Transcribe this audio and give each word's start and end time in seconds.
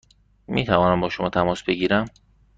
می 0.47 0.65
توانم 0.65 1.01
با 1.01 1.09
شما 1.09 1.29
تماس 1.29 1.63
بگیرم؟ 1.63 2.05